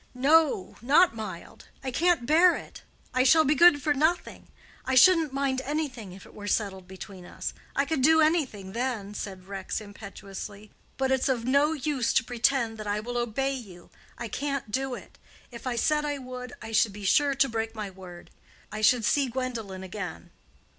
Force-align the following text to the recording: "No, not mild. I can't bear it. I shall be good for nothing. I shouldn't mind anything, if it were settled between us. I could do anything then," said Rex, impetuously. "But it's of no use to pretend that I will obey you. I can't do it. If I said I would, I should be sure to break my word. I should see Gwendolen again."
"No, 0.15 0.77
not 0.81 1.13
mild. 1.15 1.67
I 1.83 1.91
can't 1.91 2.25
bear 2.25 2.55
it. 2.55 2.81
I 3.13 3.21
shall 3.21 3.45
be 3.45 3.53
good 3.53 3.83
for 3.83 3.93
nothing. 3.93 4.47
I 4.83 4.95
shouldn't 4.95 5.31
mind 5.31 5.61
anything, 5.63 6.11
if 6.11 6.25
it 6.25 6.33
were 6.33 6.47
settled 6.47 6.87
between 6.87 7.23
us. 7.23 7.53
I 7.75 7.85
could 7.85 8.01
do 8.01 8.19
anything 8.19 8.71
then," 8.71 9.13
said 9.13 9.45
Rex, 9.47 9.79
impetuously. 9.79 10.71
"But 10.97 11.11
it's 11.11 11.29
of 11.29 11.45
no 11.45 11.73
use 11.73 12.13
to 12.13 12.23
pretend 12.23 12.79
that 12.79 12.87
I 12.87 12.99
will 12.99 13.15
obey 13.15 13.53
you. 13.53 13.91
I 14.17 14.27
can't 14.27 14.71
do 14.71 14.95
it. 14.95 15.19
If 15.51 15.67
I 15.67 15.75
said 15.75 16.03
I 16.03 16.17
would, 16.17 16.53
I 16.63 16.71
should 16.71 16.93
be 16.93 17.05
sure 17.05 17.35
to 17.35 17.47
break 17.47 17.75
my 17.75 17.91
word. 17.91 18.31
I 18.71 18.81
should 18.81 19.05
see 19.05 19.27
Gwendolen 19.29 19.83
again." 19.83 20.31